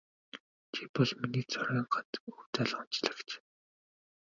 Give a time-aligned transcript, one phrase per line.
[0.73, 3.29] Чи бол миний цорын ганц өв залгамжлагч.